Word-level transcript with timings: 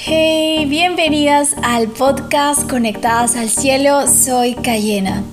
Hey, 0.00 0.64
bienvenidas 0.66 1.56
al 1.60 1.88
podcast 1.88 2.70
Conectadas 2.70 3.34
al 3.34 3.50
Cielo. 3.50 4.06
Soy 4.06 4.54
Cayena. 4.54 5.24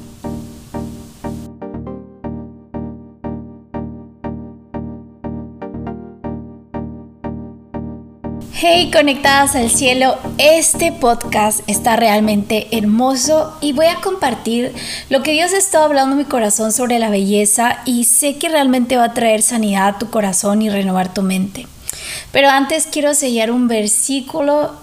Hey, 8.54 8.90
conectadas 8.92 9.56
al 9.56 9.70
cielo, 9.70 10.18
este 10.40 10.92
podcast 10.92 11.60
está 11.68 11.96
realmente 11.96 12.68
hermoso 12.76 13.56
y 13.62 13.74
voy 13.74 13.86
a 13.86 14.02
compartir 14.02 14.74
lo 15.12 15.22
que 15.22 15.34
Dios 15.34 15.54
está 15.54 15.84
hablando 15.84 16.14
en 16.14 16.18
mi 16.18 16.26
corazón 16.26 16.72
sobre 16.72 16.98
la 16.98 17.12
belleza 17.12 17.82
y 17.86 18.06
sé 18.06 18.40
que 18.40 18.50
realmente 18.50 18.98
va 18.98 19.04
a 19.04 19.14
traer 19.14 19.44
sanidad 19.44 19.88
a 19.90 20.00
tu 20.00 20.10
corazón 20.10 20.64
y 20.64 20.72
renovar 20.72 21.14
tu 21.14 21.22
mente. 21.22 21.68
Pero 22.36 22.50
antes 22.50 22.86
quiero 22.86 23.14
sellar 23.14 23.50
un 23.50 23.70
versículo 23.70 24.74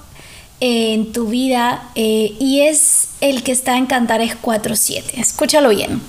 en 0.60 1.12
tu 1.12 1.26
vida 1.26 1.90
eh, 1.94 2.34
y 2.40 2.62
es 2.62 3.08
el 3.20 3.42
que 3.42 3.52
está 3.52 3.76
en 3.76 3.84
Cantares 3.84 4.38
4.7. 4.40 5.18
Escúchalo 5.18 5.68
bien. 5.68 6.00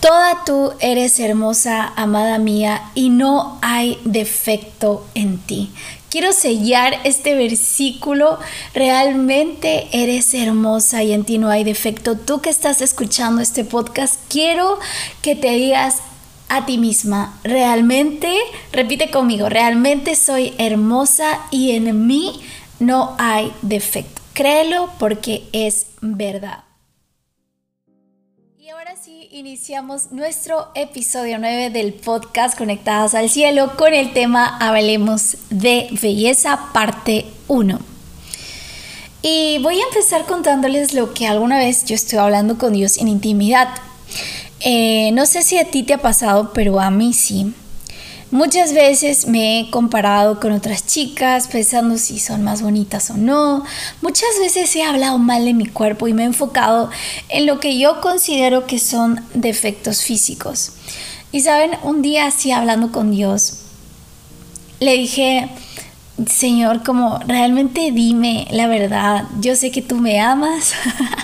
Toda 0.00 0.44
tú 0.44 0.74
eres 0.80 1.18
hermosa, 1.18 1.94
amada 1.96 2.36
mía, 2.36 2.82
y 2.94 3.08
no 3.08 3.58
hay 3.62 3.98
defecto 4.04 5.06
en 5.14 5.38
ti. 5.38 5.70
Quiero 6.10 6.34
sellar 6.34 6.98
este 7.04 7.36
versículo. 7.36 8.38
Realmente 8.74 9.88
eres 9.92 10.34
hermosa 10.34 11.02
y 11.04 11.12
en 11.12 11.24
ti 11.24 11.38
no 11.38 11.48
hay 11.48 11.64
defecto. 11.64 12.18
Tú 12.18 12.42
que 12.42 12.50
estás 12.50 12.82
escuchando 12.82 13.40
este 13.40 13.64
podcast, 13.64 14.20
quiero 14.28 14.78
que 15.22 15.36
te 15.36 15.52
digas 15.52 16.02
a 16.48 16.66
ti 16.66 16.78
misma, 16.78 17.38
realmente, 17.44 18.36
repite 18.72 19.10
conmigo, 19.10 19.48
realmente 19.48 20.16
soy 20.16 20.54
hermosa 20.58 21.40
y 21.50 21.72
en 21.72 22.06
mí 22.06 22.40
no 22.78 23.14
hay 23.18 23.52
defecto. 23.62 24.20
Créelo 24.34 24.90
porque 24.98 25.44
es 25.52 25.86
verdad. 26.00 26.64
Y 28.58 28.68
ahora 28.70 28.94
sí, 28.96 29.28
iniciamos 29.30 30.12
nuestro 30.12 30.68
episodio 30.74 31.38
9 31.38 31.70
del 31.70 31.92
podcast 31.94 32.56
Conectadas 32.56 33.14
al 33.14 33.28
Cielo 33.28 33.76
con 33.76 33.92
el 33.92 34.12
tema 34.12 34.56
Hablemos 34.58 35.36
de 35.50 35.88
Belleza, 36.00 36.70
parte 36.72 37.26
1. 37.48 37.78
Y 39.22 39.58
voy 39.62 39.80
a 39.80 39.84
empezar 39.84 40.24
contándoles 40.24 40.94
lo 40.94 41.14
que 41.14 41.28
alguna 41.28 41.58
vez 41.58 41.84
yo 41.84 41.94
estoy 41.94 42.18
hablando 42.18 42.58
con 42.58 42.72
Dios 42.72 42.98
en 42.98 43.06
intimidad. 43.06 43.68
Eh, 44.64 45.10
no 45.12 45.26
sé 45.26 45.42
si 45.42 45.58
a 45.58 45.70
ti 45.70 45.82
te 45.82 45.94
ha 45.94 45.98
pasado, 45.98 46.52
pero 46.52 46.80
a 46.80 46.90
mí 46.90 47.12
sí. 47.12 47.52
Muchas 48.32 48.72
veces 48.72 49.26
me 49.26 49.60
he 49.60 49.70
comparado 49.70 50.40
con 50.40 50.52
otras 50.52 50.86
chicas 50.86 51.48
pensando 51.48 51.98
si 51.98 52.18
son 52.18 52.42
más 52.42 52.62
bonitas 52.62 53.10
o 53.10 53.18
no. 53.18 53.62
Muchas 54.00 54.30
veces 54.40 54.74
he 54.74 54.82
hablado 54.82 55.18
mal 55.18 55.44
de 55.44 55.52
mi 55.52 55.66
cuerpo 55.66 56.08
y 56.08 56.14
me 56.14 56.22
he 56.22 56.26
enfocado 56.26 56.88
en 57.28 57.44
lo 57.44 57.60
que 57.60 57.78
yo 57.78 58.00
considero 58.00 58.66
que 58.66 58.78
son 58.78 59.20
defectos 59.34 60.02
físicos. 60.02 60.72
Y 61.30 61.40
saben, 61.40 61.72
un 61.82 62.00
día 62.00 62.26
así 62.26 62.52
hablando 62.52 62.90
con 62.90 63.10
Dios, 63.10 63.58
le 64.80 64.94
dije, 64.94 65.50
Señor, 66.26 66.82
como 66.82 67.18
realmente 67.26 67.90
dime 67.92 68.46
la 68.50 68.66
verdad. 68.66 69.24
Yo 69.40 69.56
sé 69.56 69.70
que 69.70 69.82
tú 69.82 69.96
me 69.96 70.20
amas, 70.20 70.72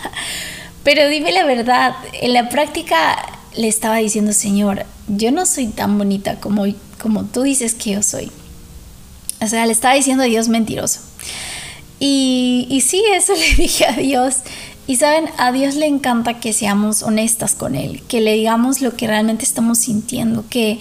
pero 0.88 1.06
dime 1.10 1.32
la 1.32 1.44
verdad. 1.44 1.96
En 2.14 2.32
la 2.32 2.48
práctica 2.48 3.18
le 3.54 3.68
estaba 3.68 3.96
diciendo, 3.96 4.32
Señor, 4.32 4.86
yo 5.06 5.30
no 5.30 5.44
soy 5.44 5.66
tan 5.66 5.98
bonita 5.98 6.40
como 6.40 6.64
como 6.98 7.26
tú 7.26 7.42
dices 7.42 7.74
que 7.74 7.90
yo 7.90 8.02
soy. 8.02 8.32
O 9.42 9.46
sea, 9.48 9.66
le 9.66 9.72
estaba 9.72 9.92
diciendo 9.92 10.22
a 10.22 10.26
Dios 10.26 10.48
mentiroso. 10.48 11.00
Y, 12.00 12.66
y 12.70 12.80
sí, 12.80 13.04
eso 13.12 13.34
le 13.38 13.54
dije 13.56 13.84
a 13.84 13.92
Dios. 13.92 14.36
Y 14.86 14.96
saben, 14.96 15.28
a 15.36 15.52
Dios 15.52 15.74
le 15.74 15.84
encanta 15.84 16.40
que 16.40 16.54
seamos 16.54 17.02
honestas 17.02 17.54
con 17.54 17.74
Él, 17.74 18.00
que 18.08 18.22
le 18.22 18.32
digamos 18.32 18.80
lo 18.80 18.96
que 18.96 19.06
realmente 19.06 19.44
estamos 19.44 19.76
sintiendo, 19.76 20.46
que, 20.48 20.78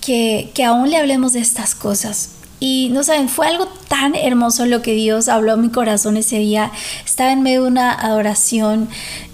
que, 0.00 0.50
que 0.54 0.64
aún 0.64 0.90
le 0.90 0.96
hablemos 0.96 1.34
de 1.34 1.38
estas 1.38 1.76
cosas. 1.76 2.30
Y 2.60 2.90
no 2.92 3.02
saben, 3.02 3.28
fue 3.28 3.48
algo 3.48 3.66
tan 3.88 4.14
hermoso 4.14 4.66
lo 4.66 4.82
que 4.82 4.92
Dios 4.92 5.28
habló 5.28 5.54
a 5.54 5.56
mi 5.56 5.70
corazón 5.70 6.16
ese 6.16 6.38
día. 6.38 6.70
Estaba 7.04 7.32
en 7.32 7.42
medio 7.42 7.62
de 7.62 7.68
una 7.68 7.92
adoración 7.92 8.88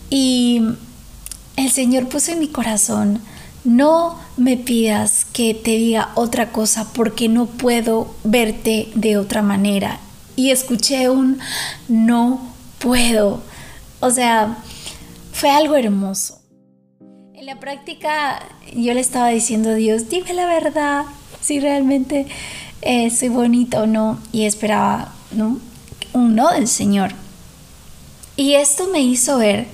y 0.09 0.62
el 1.56 1.70
Señor 1.70 2.09
puso 2.09 2.32
en 2.32 2.38
mi 2.38 2.48
corazón 2.48 3.20
no 3.66 4.16
me 4.37 4.56
pidas 4.56 5.25
que 5.25 5.53
te 5.53 5.72
diga 5.72 6.12
otra 6.14 6.53
cosa 6.53 6.87
porque 6.94 7.28
no 7.28 7.47
puedo 7.47 8.14
verte 8.22 8.88
de 8.94 9.19
otra 9.19 9.43
manera. 9.43 9.98
Y 10.37 10.50
escuché 10.50 11.08
un 11.08 11.41
no 11.88 12.54
puedo. 12.78 13.43
O 13.98 14.10
sea, 14.10 14.58
fue 15.32 15.50
algo 15.50 15.75
hermoso. 15.75 16.38
En 17.34 17.44
la 17.44 17.58
práctica 17.58 18.41
yo 18.72 18.94
le 18.94 19.00
estaba 19.00 19.31
diciendo 19.31 19.70
a 19.70 19.75
Dios, 19.75 20.08
dime 20.08 20.32
la 20.32 20.47
verdad, 20.47 21.04
si 21.41 21.58
realmente 21.58 22.26
eh, 22.87 23.11
soy 23.11 23.29
bonita 23.29 23.83
o 23.83 23.87
no. 23.87 24.19
Y 24.33 24.45
esperaba 24.45 25.13
un 26.13 26.35
no 26.35 26.51
del 26.51 26.69
Señor. 26.69 27.13
Y 28.37 28.55
esto 28.55 28.89
me 28.93 29.01
hizo 29.01 29.39
ver 29.39 29.67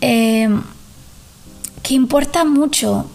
em, 0.00 0.62
que 1.82 1.94
importa 1.94 2.44
mucho 2.44 3.06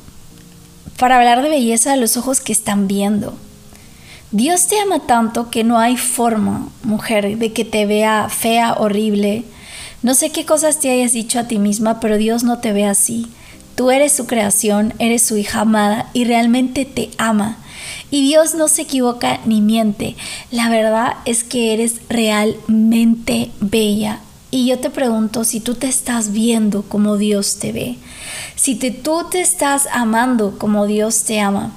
para 0.98 1.18
hablar 1.18 1.42
de 1.42 1.50
belleza 1.50 1.92
de 1.92 1.98
los 1.98 2.16
ojos 2.16 2.40
que 2.42 2.54
están 2.54 2.88
viendo. 2.88 3.36
Dios 4.32 4.68
te 4.68 4.80
ama 4.80 5.00
tanto 5.00 5.50
que 5.50 5.64
no 5.64 5.80
hay 5.80 5.98
forma, 5.98 6.68
mujer, 6.84 7.38
de 7.38 7.54
que 7.54 7.66
te 7.66 7.86
vea 7.86 8.28
fea, 8.30 8.74
horrible. 8.74 9.46
No 10.04 10.14
sé 10.14 10.32
qué 10.32 10.46
cosas 10.46 10.80
te 10.80 10.92
hayas 10.92 11.14
dicho 11.14 11.40
a 11.40 11.48
ti 11.48 11.58
misma, 11.58 12.00
pero 12.00 12.18
Dios 12.18 12.44
no 12.44 12.60
te 12.60 12.74
ve 12.74 12.86
así. 12.86 13.28
Tú 13.76 13.92
eres 13.92 14.12
su 14.12 14.28
creación, 14.28 14.94
eres 15.00 15.24
su 15.24 15.38
hija 15.38 15.62
amada 15.62 16.10
y 16.14 16.26
realmente 16.26 16.86
te 16.86 17.12
ama. 17.18 17.58
Y 18.12 18.24
Dios 18.28 18.56
no 18.56 18.68
se 18.68 18.84
equivoca 18.84 19.40
ni 19.46 19.62
miente. 19.62 20.16
La 20.52 20.70
verdad 20.70 21.16
es 21.26 21.44
que 21.44 21.74
eres 21.74 21.96
realmente 22.10 23.52
bella. 23.60 24.22
Y 24.52 24.68
yo 24.68 24.80
te 24.80 24.90
pregunto 24.90 25.44
si 25.44 25.60
tú 25.60 25.76
te 25.76 25.88
estás 25.88 26.32
viendo 26.32 26.84
como 26.84 27.18
Dios 27.18 27.58
te 27.58 27.72
ve, 27.74 27.98
si 28.56 28.76
te, 28.76 28.92
tú 28.92 29.26
te 29.30 29.42
estás 29.42 29.88
amando 29.92 30.58
como 30.58 30.88
Dios 30.88 31.24
te 31.24 31.42
ama. 31.42 31.76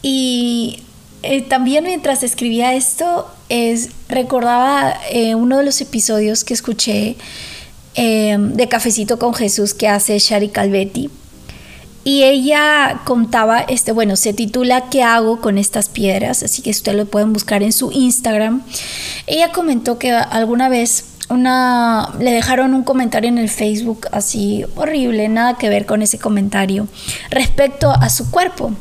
Y 0.00 0.82
eh, 1.22 1.42
también 1.42 1.84
mientras 1.84 2.22
escribía 2.22 2.74
esto, 2.74 3.30
es, 3.48 3.90
recordaba 4.08 4.94
eh, 5.10 5.34
uno 5.34 5.58
de 5.58 5.64
los 5.64 5.80
episodios 5.80 6.44
que 6.44 6.54
escuché 6.54 7.16
eh, 7.94 8.36
de 8.38 8.68
Cafecito 8.68 9.18
con 9.18 9.34
Jesús 9.34 9.74
que 9.74 9.88
hace 9.88 10.18
Shari 10.18 10.48
Calvetti. 10.48 11.10
Y 12.04 12.24
ella 12.24 13.02
contaba, 13.04 13.60
este, 13.60 13.92
bueno, 13.92 14.16
se 14.16 14.32
titula 14.32 14.88
¿Qué 14.90 15.02
hago 15.02 15.40
con 15.40 15.56
estas 15.56 15.88
piedras? 15.88 16.42
Así 16.42 16.60
que 16.60 16.70
ustedes 16.70 16.98
lo 16.98 17.06
pueden 17.06 17.32
buscar 17.32 17.62
en 17.62 17.72
su 17.72 17.92
Instagram. 17.92 18.62
Ella 19.26 19.52
comentó 19.52 19.98
que 19.98 20.10
alguna 20.10 20.68
vez 20.68 21.04
una, 21.28 22.12
le 22.18 22.32
dejaron 22.32 22.74
un 22.74 22.82
comentario 22.82 23.28
en 23.28 23.38
el 23.38 23.48
Facebook 23.48 24.08
así 24.12 24.64
horrible, 24.74 25.28
nada 25.28 25.56
que 25.56 25.68
ver 25.68 25.86
con 25.86 26.02
ese 26.02 26.18
comentario, 26.18 26.88
respecto 27.30 27.90
a 27.90 28.08
su 28.10 28.30
cuerpo. 28.30 28.72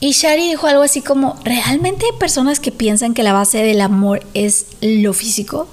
Y 0.00 0.12
Shari 0.12 0.48
dijo 0.48 0.66
algo 0.66 0.82
así 0.82 1.02
como, 1.02 1.38
¿realmente 1.44 2.06
hay 2.06 2.18
personas 2.18 2.58
que 2.58 2.72
piensan 2.72 3.12
que 3.14 3.22
la 3.22 3.34
base 3.34 3.58
del 3.62 3.80
amor 3.82 4.24
es 4.32 4.66
lo 4.80 5.12
físico? 5.12 5.68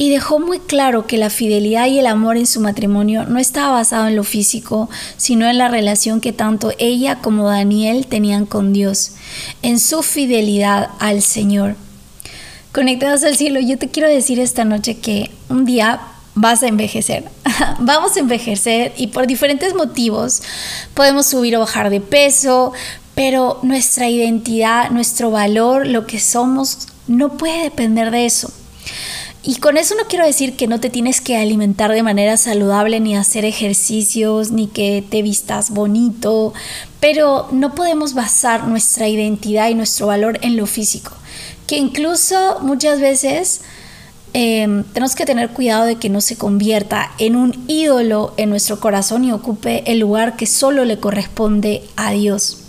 Y 0.00 0.08
dejó 0.08 0.38
muy 0.38 0.60
claro 0.60 1.06
que 1.06 1.18
la 1.18 1.28
fidelidad 1.28 1.86
y 1.86 1.98
el 1.98 2.06
amor 2.06 2.38
en 2.38 2.46
su 2.46 2.62
matrimonio 2.62 3.26
no 3.26 3.38
estaba 3.38 3.72
basado 3.72 4.08
en 4.08 4.16
lo 4.16 4.24
físico, 4.24 4.88
sino 5.18 5.46
en 5.46 5.58
la 5.58 5.68
relación 5.68 6.22
que 6.22 6.32
tanto 6.32 6.72
ella 6.78 7.16
como 7.16 7.46
Daniel 7.46 8.06
tenían 8.06 8.46
con 8.46 8.72
Dios, 8.72 9.12
en 9.60 9.78
su 9.78 10.02
fidelidad 10.02 10.88
al 11.00 11.20
Señor. 11.20 11.76
Conectados 12.72 13.24
al 13.24 13.36
cielo, 13.36 13.60
yo 13.60 13.76
te 13.76 13.90
quiero 13.90 14.08
decir 14.08 14.40
esta 14.40 14.64
noche 14.64 14.96
que 14.96 15.30
un 15.50 15.66
día 15.66 16.00
vas 16.34 16.62
a 16.62 16.68
envejecer. 16.68 17.24
Vamos 17.78 18.16
a 18.16 18.20
envejecer 18.20 18.94
y 18.96 19.08
por 19.08 19.26
diferentes 19.26 19.74
motivos 19.74 20.42
podemos 20.94 21.26
subir 21.26 21.56
o 21.56 21.60
bajar 21.60 21.90
de 21.90 22.00
peso, 22.00 22.72
pero 23.14 23.58
nuestra 23.62 24.08
identidad, 24.08 24.92
nuestro 24.92 25.30
valor, 25.30 25.86
lo 25.86 26.06
que 26.06 26.18
somos, 26.20 26.88
no 27.06 27.36
puede 27.36 27.64
depender 27.64 28.10
de 28.10 28.24
eso. 28.24 28.50
Y 29.42 29.56
con 29.56 29.78
eso 29.78 29.94
no 29.94 30.04
quiero 30.06 30.26
decir 30.26 30.56
que 30.56 30.66
no 30.66 30.80
te 30.80 30.90
tienes 30.90 31.20
que 31.22 31.36
alimentar 31.36 31.90
de 31.92 32.02
manera 32.02 32.36
saludable, 32.36 33.00
ni 33.00 33.16
hacer 33.16 33.46
ejercicios, 33.46 34.50
ni 34.50 34.66
que 34.66 35.02
te 35.08 35.22
vistas 35.22 35.70
bonito, 35.70 36.52
pero 37.00 37.48
no 37.50 37.74
podemos 37.74 38.12
basar 38.12 38.68
nuestra 38.68 39.08
identidad 39.08 39.70
y 39.70 39.74
nuestro 39.74 40.08
valor 40.08 40.38
en 40.42 40.56
lo 40.56 40.66
físico 40.66 41.12
que 41.70 41.76
incluso 41.76 42.58
muchas 42.62 43.00
veces 43.00 43.60
em, 44.32 44.82
tenemos 44.82 45.14
que 45.14 45.24
tener 45.24 45.50
cuidado 45.50 45.84
de 45.84 45.94
que 45.98 46.08
no 46.08 46.20
se 46.20 46.36
convierta 46.36 47.12
en 47.18 47.36
un 47.36 47.64
ídolo 47.68 48.34
en 48.38 48.50
nuestro 48.50 48.80
corazón 48.80 49.24
y 49.24 49.30
ocupe 49.30 49.84
el 49.86 50.00
lugar 50.00 50.34
que 50.34 50.46
solo 50.46 50.84
le 50.84 50.98
corresponde 50.98 51.84
a 51.94 52.10
Dios. 52.10 52.64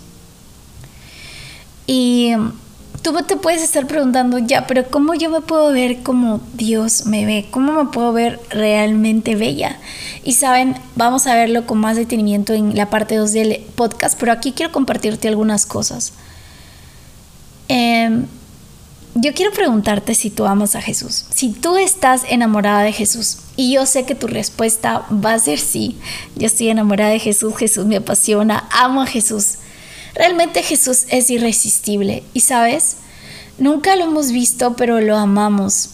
Y 1.87 2.33
tú 3.01 3.13
te 3.27 3.35
puedes 3.35 3.61
estar 3.61 3.87
preguntando, 3.87 4.37
ya, 4.37 4.67
pero 4.67 4.87
¿cómo 4.89 5.13
yo 5.13 5.29
me 5.29 5.41
puedo 5.41 5.71
ver 5.71 6.03
como 6.03 6.41
Dios 6.53 7.05
me 7.05 7.25
ve? 7.25 7.47
¿Cómo 7.49 7.71
me 7.83 7.91
puedo 7.91 8.13
ver 8.13 8.39
realmente 8.49 9.35
bella? 9.35 9.79
Y 10.23 10.33
saben, 10.33 10.75
vamos 10.95 11.27
a 11.27 11.35
verlo 11.35 11.65
con 11.65 11.79
más 11.79 11.95
detenimiento 11.95 12.53
en 12.53 12.75
la 12.75 12.89
parte 12.89 13.15
2 13.15 13.31
del 13.33 13.61
podcast, 13.75 14.19
pero 14.19 14.31
aquí 14.31 14.51
quiero 14.51 14.71
compartirte 14.71 15.27
algunas 15.27 15.65
cosas. 15.65 16.13
Em, 17.67 18.25
yo 19.15 19.33
quiero 19.33 19.51
preguntarte 19.51 20.15
si 20.15 20.29
tú 20.29 20.45
amas 20.45 20.75
a 20.75 20.81
Jesús, 20.81 21.25
si 21.33 21.51
tú 21.51 21.77
estás 21.77 22.23
enamorada 22.29 22.83
de 22.83 22.93
Jesús. 22.93 23.39
Y 23.57 23.73
yo 23.73 23.85
sé 23.85 24.05
que 24.05 24.15
tu 24.15 24.27
respuesta 24.27 25.05
va 25.11 25.33
a 25.33 25.39
ser 25.39 25.59
sí. 25.59 25.97
Yo 26.35 26.47
estoy 26.47 26.69
enamorada 26.69 27.11
de 27.11 27.19
Jesús, 27.19 27.55
Jesús 27.57 27.85
me 27.85 27.97
apasiona, 27.97 28.67
amo 28.71 29.01
a 29.01 29.05
Jesús. 29.05 29.55
Realmente 30.15 30.63
Jesús 30.63 31.05
es 31.09 31.29
irresistible 31.29 32.23
y 32.33 32.41
sabes, 32.41 32.97
nunca 33.57 33.95
lo 33.95 34.05
hemos 34.05 34.31
visto, 34.31 34.75
pero 34.75 34.99
lo 35.01 35.17
amamos. 35.17 35.91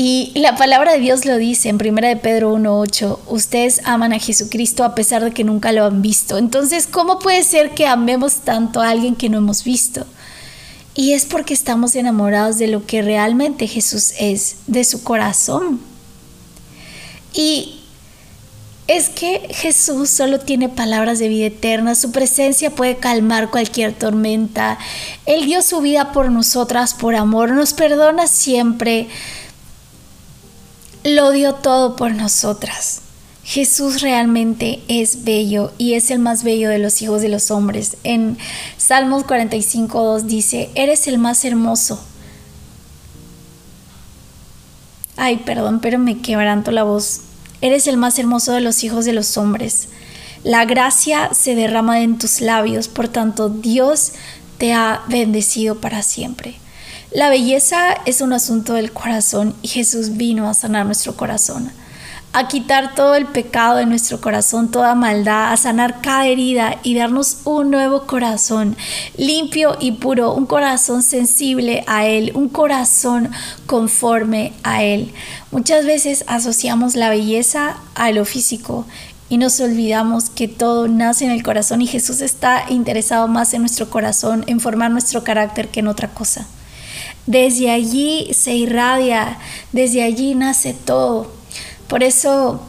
Y 0.00 0.30
la 0.36 0.54
palabra 0.54 0.92
de 0.92 1.00
Dios 1.00 1.24
lo 1.24 1.36
dice 1.38 1.68
en 1.68 1.76
1 1.76 2.06
de 2.06 2.16
Pedro 2.16 2.54
1.8, 2.54 3.18
ustedes 3.26 3.80
aman 3.84 4.12
a 4.12 4.20
Jesucristo 4.20 4.84
a 4.84 4.94
pesar 4.94 5.24
de 5.24 5.32
que 5.32 5.42
nunca 5.42 5.72
lo 5.72 5.84
han 5.84 6.02
visto. 6.02 6.38
Entonces, 6.38 6.86
¿cómo 6.86 7.18
puede 7.18 7.42
ser 7.42 7.70
que 7.74 7.88
amemos 7.88 8.42
tanto 8.42 8.80
a 8.80 8.90
alguien 8.90 9.16
que 9.16 9.28
no 9.28 9.38
hemos 9.38 9.64
visto? 9.64 10.06
Y 10.94 11.14
es 11.14 11.24
porque 11.24 11.52
estamos 11.52 11.96
enamorados 11.96 12.58
de 12.58 12.68
lo 12.68 12.86
que 12.86 13.02
realmente 13.02 13.66
Jesús 13.66 14.12
es, 14.20 14.58
de 14.68 14.84
su 14.84 15.02
corazón. 15.02 15.80
Y 17.32 17.77
es 18.88 19.10
que 19.10 19.48
Jesús 19.50 20.08
solo 20.08 20.40
tiene 20.40 20.70
palabras 20.70 21.18
de 21.18 21.28
vida 21.28 21.46
eterna, 21.46 21.94
su 21.94 22.10
presencia 22.10 22.70
puede 22.70 22.96
calmar 22.96 23.50
cualquier 23.50 23.92
tormenta. 23.92 24.78
Él 25.26 25.44
dio 25.44 25.60
su 25.60 25.82
vida 25.82 26.10
por 26.12 26.30
nosotras, 26.30 26.94
por 26.94 27.14
amor, 27.14 27.52
nos 27.52 27.74
perdona 27.74 28.26
siempre. 28.26 29.08
Lo 31.04 31.30
dio 31.32 31.54
todo 31.54 31.96
por 31.96 32.14
nosotras. 32.14 33.02
Jesús 33.44 34.00
realmente 34.00 34.80
es 34.88 35.24
bello 35.24 35.72
y 35.76 35.92
es 35.94 36.10
el 36.10 36.18
más 36.18 36.42
bello 36.42 36.70
de 36.70 36.78
los 36.78 37.02
hijos 37.02 37.20
de 37.20 37.28
los 37.28 37.50
hombres. 37.50 37.98
En 38.04 38.38
Salmos 38.78 39.24
45.2 39.24 40.22
dice, 40.22 40.70
eres 40.74 41.06
el 41.08 41.18
más 41.18 41.44
hermoso. 41.44 42.02
Ay, 45.16 45.38
perdón, 45.38 45.80
pero 45.80 45.98
me 45.98 46.20
quebranto 46.22 46.70
la 46.70 46.84
voz 46.84 47.22
Eres 47.60 47.86
el 47.86 47.96
más 47.96 48.18
hermoso 48.18 48.52
de 48.52 48.60
los 48.60 48.84
hijos 48.84 49.04
de 49.04 49.12
los 49.12 49.36
hombres. 49.36 49.88
La 50.44 50.64
gracia 50.64 51.30
se 51.32 51.54
derrama 51.54 52.00
en 52.00 52.18
tus 52.18 52.40
labios, 52.40 52.88
por 52.88 53.08
tanto 53.08 53.48
Dios 53.48 54.12
te 54.58 54.72
ha 54.72 55.02
bendecido 55.08 55.80
para 55.80 56.02
siempre. 56.02 56.56
La 57.10 57.30
belleza 57.30 57.94
es 58.04 58.20
un 58.20 58.32
asunto 58.32 58.74
del 58.74 58.92
corazón 58.92 59.54
y 59.62 59.68
Jesús 59.68 60.16
vino 60.16 60.48
a 60.48 60.54
sanar 60.54 60.86
nuestro 60.86 61.16
corazón 61.16 61.72
a 62.32 62.46
quitar 62.46 62.94
todo 62.94 63.14
el 63.14 63.26
pecado 63.26 63.76
de 63.76 63.86
nuestro 63.86 64.20
corazón, 64.20 64.70
toda 64.70 64.94
maldad, 64.94 65.52
a 65.52 65.56
sanar 65.56 66.00
cada 66.00 66.26
herida 66.26 66.78
y 66.82 66.94
darnos 66.94 67.38
un 67.44 67.70
nuevo 67.70 68.06
corazón 68.06 68.76
limpio 69.16 69.76
y 69.80 69.92
puro, 69.92 70.34
un 70.34 70.46
corazón 70.46 71.02
sensible 71.02 71.84
a 71.86 72.06
Él, 72.06 72.32
un 72.34 72.48
corazón 72.48 73.30
conforme 73.66 74.52
a 74.62 74.84
Él. 74.84 75.12
Muchas 75.50 75.86
veces 75.86 76.24
asociamos 76.26 76.96
la 76.96 77.10
belleza 77.10 77.78
a 77.94 78.10
lo 78.12 78.24
físico 78.24 78.84
y 79.30 79.38
nos 79.38 79.60
olvidamos 79.60 80.30
que 80.30 80.48
todo 80.48 80.88
nace 80.88 81.24
en 81.24 81.30
el 81.30 81.42
corazón 81.42 81.82
y 81.82 81.86
Jesús 81.86 82.20
está 82.20 82.64
interesado 82.68 83.28
más 83.28 83.52
en 83.54 83.60
nuestro 83.60 83.90
corazón, 83.90 84.44
en 84.46 84.60
formar 84.60 84.90
nuestro 84.90 85.24
carácter 85.24 85.68
que 85.68 85.80
en 85.80 85.88
otra 85.88 86.08
cosa. 86.08 86.46
Desde 87.26 87.70
allí 87.70 88.32
se 88.32 88.54
irradia, 88.54 89.38
desde 89.72 90.02
allí 90.02 90.34
nace 90.34 90.72
todo. 90.72 91.37
Por 91.88 92.02
eso 92.02 92.60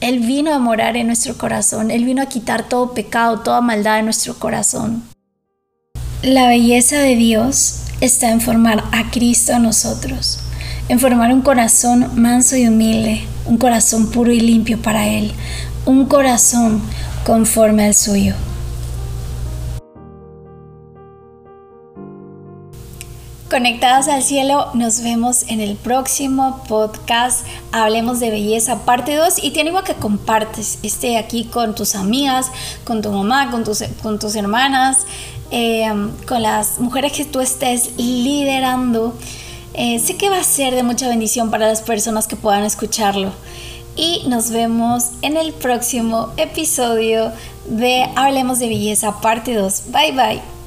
Él 0.00 0.20
vino 0.20 0.52
a 0.54 0.58
morar 0.58 0.96
en 0.96 1.06
nuestro 1.06 1.36
corazón, 1.36 1.90
Él 1.90 2.04
vino 2.04 2.22
a 2.22 2.26
quitar 2.26 2.68
todo 2.68 2.94
pecado, 2.94 3.40
toda 3.40 3.60
maldad 3.60 3.96
de 3.96 4.02
nuestro 4.02 4.34
corazón. 4.38 5.02
La 6.22 6.48
belleza 6.48 6.98
de 6.98 7.14
Dios 7.16 7.82
está 8.00 8.30
en 8.30 8.40
formar 8.40 8.82
a 8.92 9.10
Cristo 9.10 9.54
a 9.54 9.58
nosotros, 9.58 10.38
en 10.88 10.98
formar 10.98 11.32
un 11.34 11.42
corazón 11.42 12.10
manso 12.14 12.56
y 12.56 12.66
humilde, 12.66 13.22
un 13.44 13.58
corazón 13.58 14.10
puro 14.10 14.32
y 14.32 14.40
limpio 14.40 14.80
para 14.80 15.06
Él, 15.06 15.32
un 15.84 16.06
corazón 16.06 16.80
conforme 17.26 17.84
al 17.84 17.94
suyo. 17.94 18.34
Conectadas 23.52 24.08
al 24.08 24.22
cielo, 24.22 24.70
nos 24.72 25.02
vemos 25.02 25.42
en 25.46 25.60
el 25.60 25.76
próximo 25.76 26.64
podcast. 26.70 27.46
Hablemos 27.70 28.18
de 28.18 28.30
belleza, 28.30 28.86
parte 28.86 29.14
2. 29.14 29.44
Y 29.44 29.50
te 29.50 29.60
animo 29.60 29.76
a 29.76 29.84
que 29.84 29.92
compartes 29.92 30.78
este 30.82 31.18
aquí 31.18 31.44
con 31.44 31.74
tus 31.74 31.94
amigas, 31.94 32.50
con 32.84 33.02
tu 33.02 33.12
mamá, 33.12 33.50
con 33.50 33.62
tus, 33.62 33.84
con 34.02 34.18
tus 34.18 34.36
hermanas, 34.36 35.00
eh, 35.50 35.84
con 36.26 36.40
las 36.40 36.78
mujeres 36.78 37.12
que 37.12 37.26
tú 37.26 37.40
estés 37.40 37.90
liderando. 37.98 39.12
Eh, 39.74 39.98
sé 39.98 40.16
que 40.16 40.30
va 40.30 40.38
a 40.38 40.44
ser 40.44 40.74
de 40.74 40.82
mucha 40.82 41.06
bendición 41.10 41.50
para 41.50 41.68
las 41.68 41.82
personas 41.82 42.26
que 42.26 42.36
puedan 42.36 42.64
escucharlo. 42.64 43.32
Y 43.96 44.22
nos 44.28 44.48
vemos 44.48 45.08
en 45.20 45.36
el 45.36 45.52
próximo 45.52 46.30
episodio 46.38 47.30
de 47.66 48.08
Hablemos 48.16 48.60
de 48.60 48.68
Belleza, 48.68 49.20
parte 49.20 49.52
2. 49.52 49.82
Bye 49.92 50.12
bye. 50.12 50.61